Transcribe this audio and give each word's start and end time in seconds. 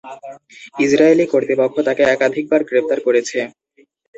Israeli 0.79 1.25
কর্তৃপক্ষ 1.31 1.75
তাকে 1.87 2.03
একাধিকবার 2.07 2.61
গ্রেফতার 2.69 2.99
করেছে। 3.07 3.39